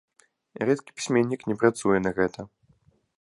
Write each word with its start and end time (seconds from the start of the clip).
Рэдкі 0.69 0.95
пісьменнік 1.01 1.41
не 1.51 1.55
працуе 1.65 1.97
на 2.07 2.11
гэта. 2.21 2.39